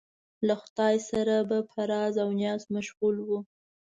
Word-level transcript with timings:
له 0.47 0.55
خدایه 0.63 1.01
سره 1.09 1.35
به 1.49 1.57
په 1.71 1.79
راز 1.91 2.15
و 2.27 2.29
نیاز 2.39 2.63
مشغول 2.75 3.15
و. 3.21 3.29